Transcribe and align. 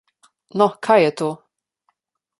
No, 0.61 0.67
kaj 0.89 0.97
je 1.03 1.13
to? 1.23 1.29